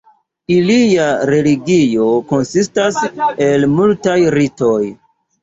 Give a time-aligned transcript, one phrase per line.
[0.53, 2.99] Ilia religio konsistas
[3.49, 4.75] el multaj ritoj.